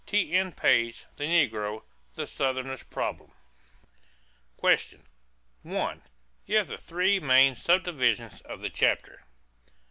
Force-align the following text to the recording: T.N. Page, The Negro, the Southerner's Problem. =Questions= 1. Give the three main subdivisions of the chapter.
T.N. 0.07 0.53
Page, 0.53 1.05
The 1.17 1.25
Negro, 1.25 1.83
the 2.15 2.25
Southerner's 2.25 2.81
Problem. 2.81 3.31
=Questions= 4.57 5.05
1. 5.61 6.01
Give 6.47 6.65
the 6.67 6.79
three 6.79 7.19
main 7.19 7.55
subdivisions 7.55 8.41
of 8.41 8.61
the 8.63 8.71
chapter. 8.71 9.25